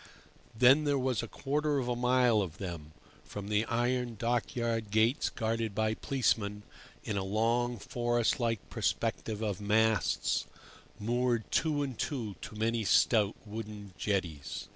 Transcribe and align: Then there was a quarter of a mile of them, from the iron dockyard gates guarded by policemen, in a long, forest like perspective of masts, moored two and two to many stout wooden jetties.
Then 0.57 0.83
there 0.85 0.97
was 0.97 1.21
a 1.21 1.27
quarter 1.27 1.77
of 1.77 1.87
a 1.87 1.95
mile 1.95 2.41
of 2.41 2.57
them, 2.57 2.93
from 3.23 3.49
the 3.49 3.65
iron 3.65 4.15
dockyard 4.15 4.89
gates 4.89 5.29
guarded 5.29 5.75
by 5.75 5.93
policemen, 5.93 6.63
in 7.03 7.17
a 7.17 7.23
long, 7.23 7.77
forest 7.77 8.39
like 8.39 8.67
perspective 8.71 9.43
of 9.43 9.61
masts, 9.61 10.47
moored 10.97 11.43
two 11.51 11.83
and 11.83 11.99
two 11.99 12.35
to 12.41 12.55
many 12.55 12.83
stout 12.83 13.35
wooden 13.45 13.93
jetties. 13.95 14.69